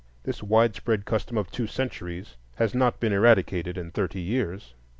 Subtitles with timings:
[0.23, 4.73] This widespread custom of two centuries has not been eradicated in thirty years.